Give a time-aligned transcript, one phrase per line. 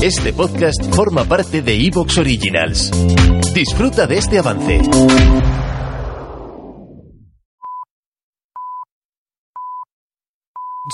[0.00, 2.92] Este podcast forma parte de Evox Originals.
[3.52, 4.80] Disfruta de este avance.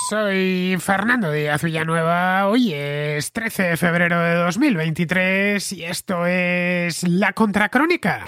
[0.08, 2.48] Soy Fernando Díaz Villanueva.
[2.48, 8.24] Hoy es 13 de febrero de 2023 y esto es La Contracrónica.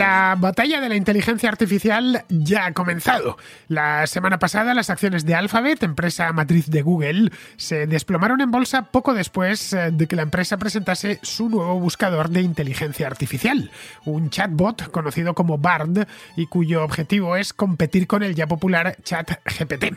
[0.00, 3.36] La batalla de la inteligencia artificial ya ha comenzado.
[3.68, 8.90] La semana pasada las acciones de Alphabet, empresa matriz de Google, se desplomaron en bolsa
[8.92, 13.70] poco después eh, de que la empresa presentase su nuevo buscador de inteligencia artificial,
[14.06, 19.96] un chatbot conocido como Bard y cuyo objetivo es competir con el ya popular ChatGPT.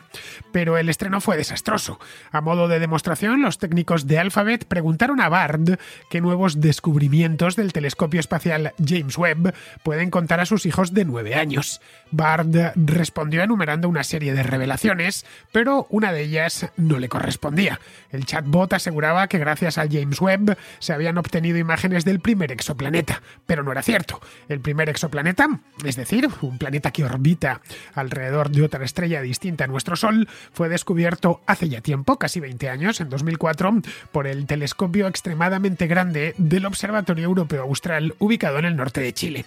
[0.52, 1.98] Pero el estreno fue desastroso.
[2.34, 7.72] A modo de demostración, los técnicos de Alphabet preguntaron a Bard qué nuevos descubrimientos del
[7.72, 9.54] telescopio espacial James Webb
[9.94, 11.80] pueden contar a sus hijos de nueve años.
[12.10, 17.80] Bard respondió enumerando una serie de revelaciones, pero una de ellas no le correspondía.
[18.10, 23.22] El chatbot aseguraba que gracias al James Webb se habían obtenido imágenes del primer exoplaneta,
[23.46, 24.20] pero no era cierto.
[24.50, 25.48] El primer exoplaneta,
[25.86, 27.62] es decir, un planeta que orbita
[27.94, 32.68] alrededor de otra estrella distinta a nuestro Sol, fue descubierto hace ya tiempo, casi 20
[32.68, 38.76] años, en 2004, por el telescopio extremadamente grande del Observatorio Europeo Austral ubicado en el
[38.76, 39.46] norte de Chile.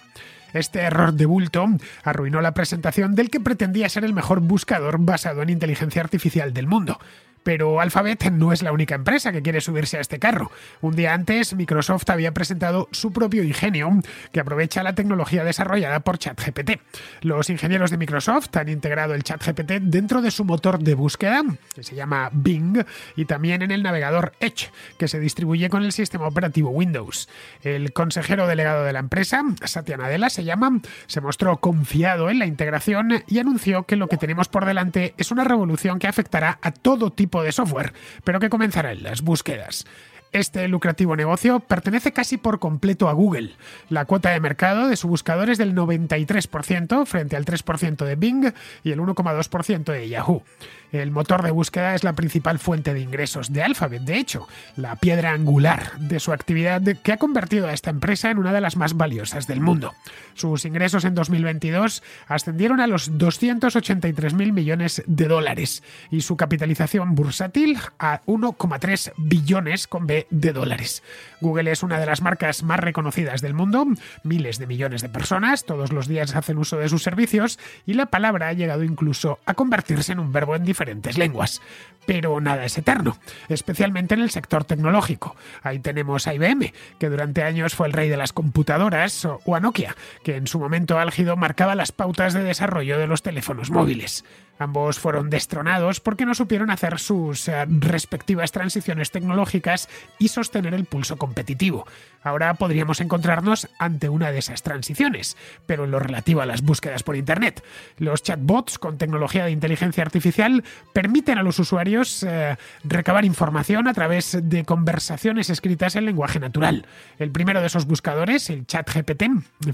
[0.53, 1.67] Este error de bulto
[2.03, 6.67] arruinó la presentación del que pretendía ser el mejor buscador basado en inteligencia artificial del
[6.67, 6.99] mundo.
[7.43, 10.51] Pero Alphabet no es la única empresa que quiere subirse a este carro.
[10.81, 13.91] Un día antes, Microsoft había presentado su propio ingenio
[14.31, 16.79] que aprovecha la tecnología desarrollada por ChatGPT.
[17.21, 21.43] Los ingenieros de Microsoft han integrado el ChatGPT dentro de su motor de búsqueda,
[21.73, 22.83] que se llama Bing,
[23.15, 27.29] y también en el navegador Edge, que se distribuye con el sistema operativo Windows.
[27.63, 32.45] El consejero delegado de la empresa, Satya Nadella se llama, se mostró confiado en la
[32.45, 36.71] integración y anunció que lo que tenemos por delante es una revolución que afectará a
[36.71, 37.93] todo tipo de software,
[38.23, 39.85] pero que comenzará en las búsquedas.
[40.33, 43.51] Este lucrativo negocio pertenece casi por completo a Google.
[43.89, 48.53] La cuota de mercado de su buscador es del 93% frente al 3% de Bing
[48.83, 50.43] y el 1,2% de Yahoo.
[50.91, 54.95] El motor de búsqueda es la principal fuente de ingresos de Alphabet, de hecho, la
[54.95, 58.77] piedra angular de su actividad que ha convertido a esta empresa en una de las
[58.77, 59.93] más valiosas del mundo.
[60.33, 67.77] Sus ingresos en 2022 ascendieron a los 283.000 millones de dólares y su capitalización bursátil
[67.99, 71.03] a 1,3 billones con B de dólares.
[71.41, 73.85] Google es una de las marcas más reconocidas del mundo,
[74.23, 78.07] miles de millones de personas todos los días hacen uso de sus servicios y la
[78.07, 81.61] palabra ha llegado incluso a convertirse en un verbo en diferentes lenguas.
[82.05, 83.17] Pero nada es eterno,
[83.49, 85.35] especialmente en el sector tecnológico.
[85.61, 89.59] Ahí tenemos a IBM, que durante años fue el rey de las computadoras, o a
[89.59, 94.23] Nokia, que en su momento álgido marcaba las pautas de desarrollo de los teléfonos móviles.
[94.59, 100.85] Ambos fueron destronados porque no supieron hacer sus eh, respectivas transiciones tecnológicas y sostener el
[100.85, 101.85] pulso competitivo.
[102.23, 107.03] Ahora podríamos encontrarnos ante una de esas transiciones, pero en lo relativo a las búsquedas
[107.03, 107.63] por Internet.
[107.97, 110.63] Los chatbots con tecnología de inteligencia artificial
[110.93, 116.85] permiten a los usuarios eh, recabar información a través de conversaciones escritas en lenguaje natural.
[117.19, 119.23] El primero de esos buscadores, el ChatGPT,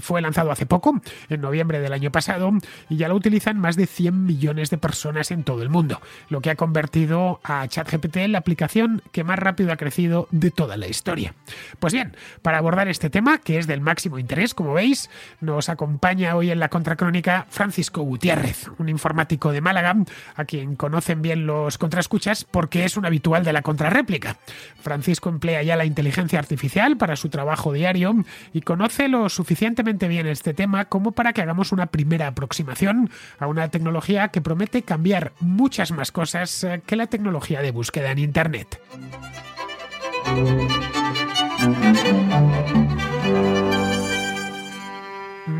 [0.00, 2.52] fue lanzado hace poco, en noviembre del año pasado,
[2.88, 6.40] y ya lo utilizan más de 100 millones de personas en todo el mundo, lo
[6.40, 10.76] que ha convertido a ChatGPT en la aplicación que más rápido ha crecido de toda
[10.76, 11.34] la historia.
[11.78, 16.36] Pues bien, para abordar este tema, que es del máximo interés, como veis, nos acompaña
[16.36, 19.96] hoy en la contracrónica Francisco Gutiérrez, un informático de Málaga,
[20.36, 24.36] a quien conocen bien los contraescuchas porque es un habitual de la contrarréplica.
[24.80, 28.14] Francisco emplea ya la inteligencia artificial para su trabajo diario
[28.52, 33.46] y conoce lo suficientemente bien este tema como para que hagamos una primera aproximación a
[33.46, 38.18] una tecnología que promete cambiar muchas más cosas eh, que la tecnología de búsqueda en
[38.18, 38.80] Internet.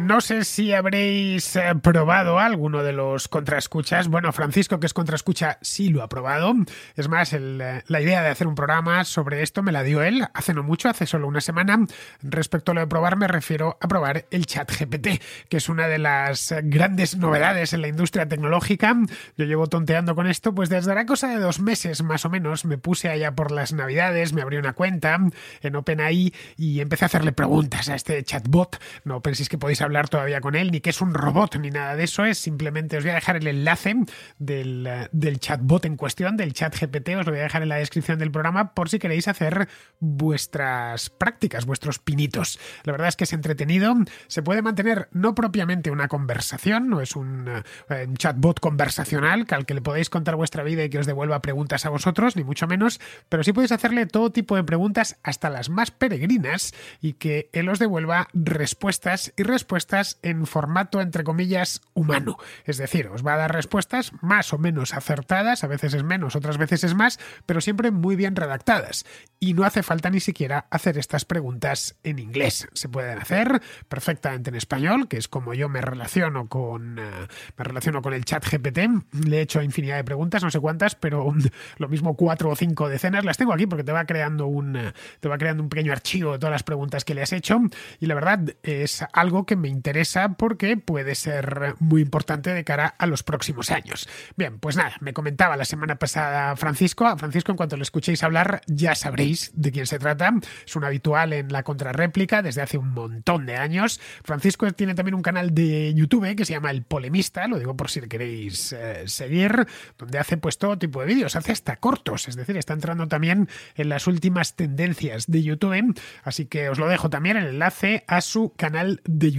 [0.04, 4.08] No sé si habréis eh, probado alguno de los contraescuchas.
[4.08, 6.52] Bueno, Francisco, que es contraescucha, sí lo ha probado.
[6.94, 10.26] Es más, eh, la idea de hacer un programa sobre esto me la dio él
[10.34, 11.78] hace no mucho, hace solo una semana.
[12.20, 15.88] Respecto a lo de probar, me refiero a probar el chat GPT, que es una
[15.88, 18.94] de las grandes novedades en la industria tecnológica.
[19.38, 22.66] Yo llevo tonteando con esto, pues desde la cosa de dos meses más o menos.
[22.66, 25.18] Me puse allá por las navidades, me abrí una cuenta
[25.62, 28.78] en OpenAI y empecé a hacerle preguntas a este chatbot.
[29.04, 31.70] No penséis que podéis hablar hablar todavía con él, ni que es un robot, ni
[31.70, 32.24] nada de eso.
[32.24, 33.94] Es simplemente os voy a dejar el enlace
[34.38, 37.76] del, del chatbot en cuestión, del chat GPT, os lo voy a dejar en la
[37.76, 39.68] descripción del programa por si queréis hacer
[40.00, 42.58] vuestras prácticas, vuestros pinitos.
[42.82, 43.94] La verdad es que es entretenido,
[44.26, 47.48] se puede mantener no propiamente una conversación, no es un,
[47.88, 51.40] eh, un chatbot conversacional al que le podéis contar vuestra vida y que os devuelva
[51.40, 55.50] preguntas a vosotros, ni mucho menos, pero sí podéis hacerle todo tipo de preguntas, hasta
[55.50, 59.83] las más peregrinas, y que él os devuelva respuestas y respuestas
[60.22, 62.36] en formato, entre comillas, humano.
[62.64, 66.36] Es decir, os va a dar respuestas más o menos acertadas, a veces es menos,
[66.36, 69.04] otras veces es más, pero siempre muy bien redactadas.
[69.40, 72.68] Y no hace falta ni siquiera hacer estas preguntas en inglés.
[72.72, 77.26] Se pueden hacer perfectamente en español, que es como yo me relaciono con, uh,
[77.56, 78.78] me relaciono con el chat GPT.
[79.26, 81.32] Le he hecho infinidad de preguntas, no sé cuántas, pero
[81.78, 83.24] lo mismo cuatro o cinco decenas.
[83.24, 84.78] Las tengo aquí porque te va creando un,
[85.20, 87.60] te va creando un pequeño archivo de todas las preguntas que le has hecho.
[88.00, 92.94] Y la verdad es algo que me interesa porque puede ser muy importante de cara
[92.98, 94.08] a los próximos años.
[94.36, 97.06] Bien, pues nada, me comentaba la semana pasada Francisco.
[97.06, 100.32] A Francisco, en cuanto lo escuchéis hablar, ya sabréis de quién se trata.
[100.66, 104.00] Es un habitual en la contrarréplica desde hace un montón de años.
[104.22, 107.90] Francisco tiene también un canal de YouTube que se llama El Polemista, lo digo por
[107.90, 109.66] si le queréis eh, seguir,
[109.98, 113.48] donde hace pues todo tipo de vídeos, hace hasta cortos, es decir, está entrando también
[113.74, 118.20] en las últimas tendencias de YouTube, así que os lo dejo también el enlace a
[118.20, 119.32] su canal de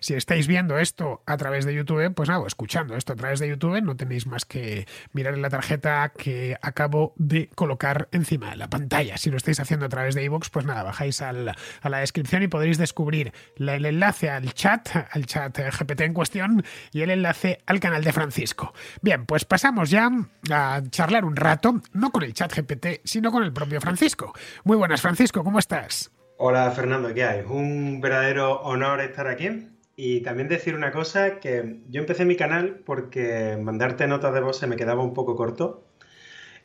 [0.00, 3.48] Si estáis viendo esto a través de YouTube, pues nada, escuchando esto a través de
[3.48, 8.56] YouTube, no tenéis más que mirar en la tarjeta que acabo de colocar encima de
[8.56, 9.18] la pantalla.
[9.18, 12.42] Si lo estáis haciendo a través de iVoox, pues nada, bajáis al, a la descripción
[12.42, 17.62] y podréis descubrir el enlace al chat, al chat GPT en cuestión y el enlace
[17.66, 18.72] al canal de Francisco.
[19.02, 20.10] Bien, pues pasamos ya
[20.50, 24.32] a charlar un rato, no con el chat GPT, sino con el propio Francisco.
[24.64, 26.10] Muy buenas, Francisco, ¿cómo estás?
[26.42, 27.42] Hola, Fernando, ¿qué hay?
[27.42, 29.68] Un verdadero honor estar aquí.
[29.94, 34.58] Y también decir una cosa, que yo empecé mi canal porque mandarte notas de voz
[34.58, 35.84] se me quedaba un poco corto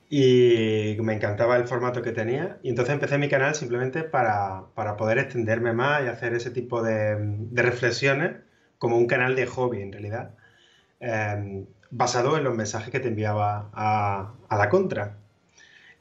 [0.10, 2.60] y me encantaba el formato que tenía.
[2.64, 6.82] Y entonces empecé mi canal simplemente para, para poder extenderme más y hacer ese tipo
[6.82, 8.38] de, reflexiones
[8.78, 10.36] como un canal de hobby en realidad,
[11.02, 15.18] eh, basado en los mensajes que te enviaba a, a la contra.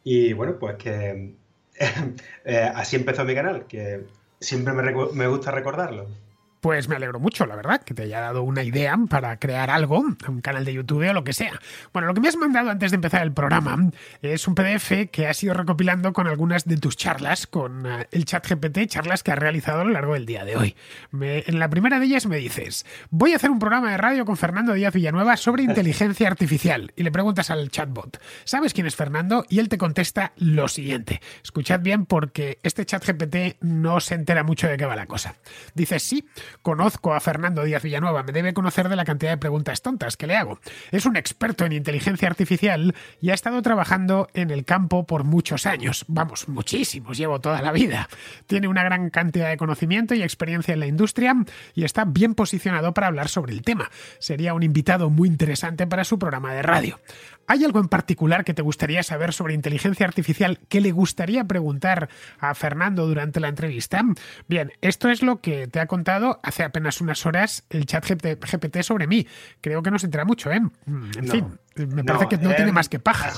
[0.04, 1.36] Y bueno, pues que
[2.44, 4.06] eh, así empezó mi canal, que
[4.40, 6.23] siempre me, me gusta recordarlo.
[6.64, 9.98] Pues me alegro mucho, la verdad, que te haya dado una idea para crear algo,
[9.98, 11.60] un canal de YouTube o lo que sea.
[11.92, 13.90] Bueno, lo que me has mandado antes de empezar el programa
[14.22, 18.24] es un PDF que has ido recopilando con algunas de tus charlas con uh, el
[18.24, 20.74] chat GPT, charlas que has realizado a lo largo del día de hoy.
[21.12, 24.38] En la primera de ellas me dices, voy a hacer un programa de radio con
[24.38, 26.94] Fernando Díaz Villanueva sobre inteligencia artificial.
[26.96, 29.44] Y le preguntas al chatbot, ¿sabes quién es Fernando?
[29.50, 31.20] Y él te contesta lo siguiente.
[31.42, 35.34] Escuchad bien porque este chat GPT no se entera mucho de qué va la cosa.
[35.74, 36.26] Dices, sí,
[36.62, 40.26] Conozco a Fernando Díaz Villanueva, me debe conocer de la cantidad de preguntas tontas que
[40.26, 40.58] le hago.
[40.90, 45.66] Es un experto en inteligencia artificial y ha estado trabajando en el campo por muchos
[45.66, 46.04] años.
[46.08, 48.08] Vamos, muchísimos, llevo toda la vida.
[48.46, 51.34] Tiene una gran cantidad de conocimiento y experiencia en la industria
[51.74, 53.90] y está bien posicionado para hablar sobre el tema.
[54.18, 57.00] Sería un invitado muy interesante para su programa de radio.
[57.46, 62.08] ¿Hay algo en particular que te gustaría saber sobre inteligencia artificial que le gustaría preguntar
[62.38, 64.02] a Fernando durante la entrevista?
[64.48, 68.82] Bien, esto es lo que te ha contado hace apenas unas horas el chat GPT
[68.82, 69.26] sobre mí.
[69.60, 70.56] Creo que no se entera mucho, ¿eh?
[70.56, 73.32] En no, fin, me parece no, que no eh, tiene más que paja.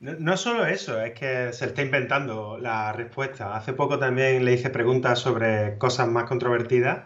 [0.00, 3.56] No, no, solo eso, es que se está inventando la respuesta.
[3.56, 7.04] Hace poco también le hice preguntas sobre cosas más controvertidas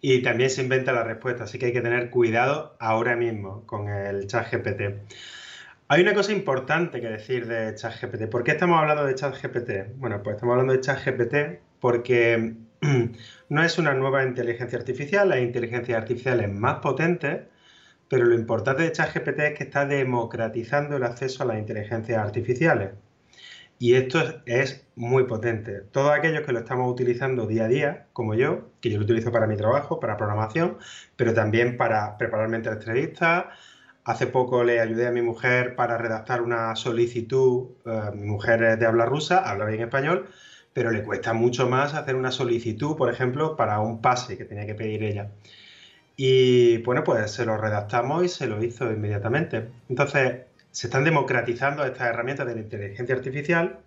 [0.00, 3.88] y también se inventa la respuesta, así que hay que tener cuidado ahora mismo con
[3.88, 5.00] el chat GPT.
[5.90, 8.28] Hay una cosa importante que decir de ChatGPT.
[8.30, 9.96] ¿Por qué estamos hablando de ChatGPT?
[9.96, 11.34] Bueno, pues estamos hablando de ChatGPT
[11.80, 12.56] porque
[13.48, 17.42] no es una nueva inteligencia artificial, las inteligencias artificiales más potentes,
[18.08, 22.90] pero lo importante de ChatGPT es que está democratizando el acceso a las inteligencias artificiales.
[23.80, 25.82] Y esto es muy potente.
[25.92, 29.30] Todos aquellos que lo estamos utilizando día a día, como yo, que yo lo utilizo
[29.30, 30.78] para mi trabajo, para programación,
[31.16, 33.46] pero también para prepararme entre entrevistas,
[34.08, 37.72] Hace poco le ayudé a mi mujer para redactar una solicitud.
[37.84, 40.30] Uh, mi mujer es de habla rusa, habla bien español,
[40.78, 44.64] pero le cuesta mucho más hacer una solicitud, por ejemplo, para un pase que tenía
[44.64, 45.32] que pedir ella.
[46.16, 49.70] Y bueno, pues se lo redactamos y se lo hizo inmediatamente.
[49.88, 53.80] Entonces, se están democratizando estas herramientas de la inteligencia artificial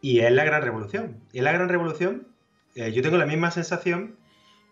[0.00, 1.16] y es la gran revolución.
[1.32, 2.28] Y es la gran revolución.
[2.76, 4.14] Eh, yo tengo la misma sensación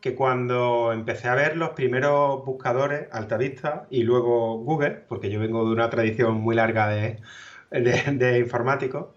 [0.01, 5.67] que cuando empecé a ver los primeros buscadores Altavista y luego Google, porque yo vengo
[5.67, 7.19] de una tradición muy larga de,
[7.73, 9.09] de, de informáticos,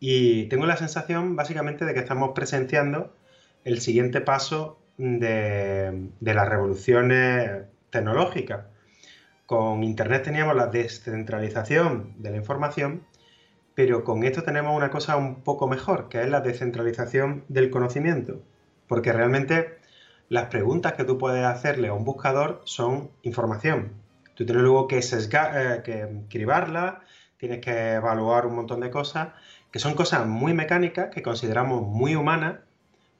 [0.00, 3.14] y tengo la sensación básicamente de que estamos presenciando
[3.64, 8.64] el siguiente paso de, de las revoluciones tecnológicas.
[9.46, 13.04] Con Internet teníamos la descentralización de la información,
[13.74, 18.42] pero con esto tenemos una cosa un poco mejor, que es la descentralización del conocimiento,
[18.88, 19.78] porque realmente
[20.30, 23.92] las preguntas que tú puedes hacerle a un buscador son información.
[24.34, 27.00] Tú tienes luego que, sesgar, eh, cribarla,
[27.36, 29.30] tienes que evaluar un montón de cosas,
[29.70, 32.60] que son cosas muy mecánicas, que consideramos muy humanas,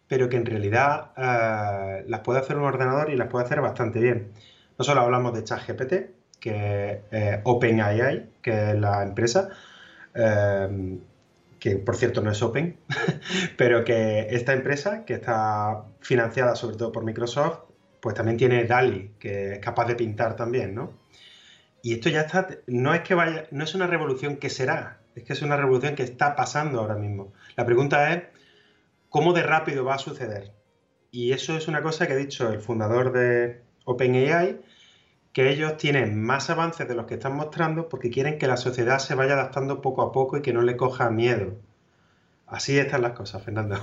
[0.09, 4.01] pero que en realidad eh, las puede hacer un ordenador y las puede hacer bastante
[4.01, 4.33] bien.
[4.79, 5.95] No solo hablamos de ChatGPT,
[6.41, 9.51] que es OpenAI, que es la empresa,
[10.15, 10.99] eh,
[11.61, 12.77] que por cierto no es Open,
[13.57, 17.61] pero que esta empresa, que está financiada sobre todo por Microsoft,
[18.01, 20.93] pues también tiene DALI, que es capaz de pintar también, ¿no?
[21.83, 25.25] Y esto ya está, no es que vaya, no es una revolución que será, es
[25.25, 27.33] que es una revolución que está pasando ahora mismo.
[27.57, 28.25] La pregunta es,
[29.09, 30.53] ¿cómo de rápido va a suceder?
[31.11, 34.61] Y eso es una cosa que ha dicho el fundador de OpenAI,
[35.33, 38.99] que ellos tienen más avances de los que están mostrando porque quieren que la sociedad
[38.99, 41.57] se vaya adaptando poco a poco y que no le coja miedo.
[42.47, 43.77] Así están las cosas, Fernando.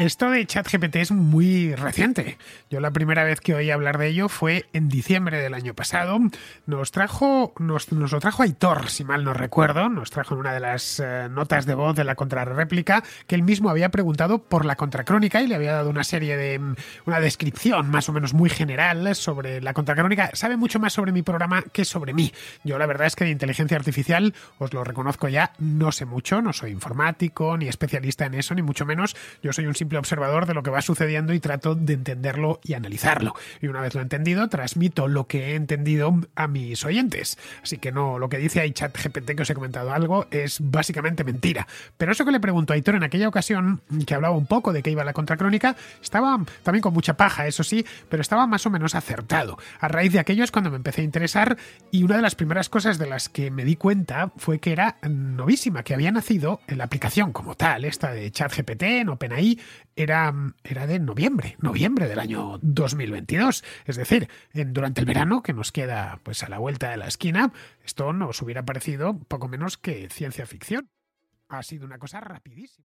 [0.00, 2.38] Esto de ChatGPT es muy reciente.
[2.70, 6.18] Yo la primera vez que oí hablar de ello fue en diciembre del año pasado.
[6.64, 10.60] Nos trajo, nos, lo trajo Aitor, si mal no recuerdo, nos trajo en una de
[10.60, 14.74] las eh, notas de voz de la contrarréplica que él mismo había preguntado por la
[14.74, 18.48] contracrónica y le había dado una serie de mm, una descripción más o menos muy
[18.48, 20.30] general sobre la contracrónica.
[20.32, 22.32] Sabe mucho más sobre mi programa que sobre mí.
[22.64, 26.40] Yo la verdad es que de inteligencia artificial, os lo reconozco ya, no sé mucho,
[26.40, 29.14] no soy informático ni especialista en eso, ni mucho menos.
[29.42, 32.74] Yo soy un simple observador de lo que va sucediendo y trato de entenderlo y
[32.74, 33.34] analizarlo.
[33.60, 37.38] Y una vez lo entendido, transmito lo que he entendido a mis oyentes.
[37.62, 41.24] Así que no, lo que dice ahí ChatGPT que os he comentado algo es básicamente
[41.24, 41.66] mentira.
[41.96, 44.82] Pero eso que le pregunto a Aitor en aquella ocasión, que hablaba un poco de
[44.82, 48.70] que iba la contracrónica, estaba también con mucha paja, eso sí, pero estaba más o
[48.70, 49.58] menos acertado.
[49.78, 51.56] A raíz de aquello es cuando me empecé a interesar
[51.90, 54.96] y una de las primeras cosas de las que me di cuenta fue que era
[55.08, 59.58] novísima, que había nacido en la aplicación como tal, esta de ChatGPT en OpenAI,
[59.96, 60.32] era,
[60.64, 63.64] era de noviembre, noviembre del año 2022.
[63.86, 67.52] Es decir, durante el verano que nos queda pues a la vuelta de la esquina,
[67.84, 70.90] esto nos hubiera parecido poco menos que ciencia ficción.
[71.48, 72.86] Ha sido una cosa rapidísima.